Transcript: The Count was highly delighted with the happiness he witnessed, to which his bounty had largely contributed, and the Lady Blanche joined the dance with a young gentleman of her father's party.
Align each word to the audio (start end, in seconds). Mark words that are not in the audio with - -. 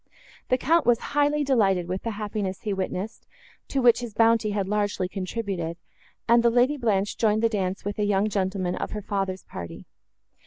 The 0.49 0.57
Count 0.57 0.87
was 0.87 0.97
highly 1.13 1.43
delighted 1.43 1.87
with 1.87 2.01
the 2.01 2.09
happiness 2.17 2.61
he 2.61 2.73
witnessed, 2.73 3.27
to 3.67 3.83
which 3.83 3.99
his 3.99 4.15
bounty 4.15 4.49
had 4.49 4.67
largely 4.67 5.07
contributed, 5.07 5.77
and 6.27 6.41
the 6.41 6.49
Lady 6.49 6.75
Blanche 6.75 7.17
joined 7.17 7.43
the 7.43 7.49
dance 7.49 7.85
with 7.85 7.99
a 7.99 8.03
young 8.03 8.27
gentleman 8.27 8.73
of 8.75 8.93
her 8.93 9.03
father's 9.03 9.43
party. 9.43 9.85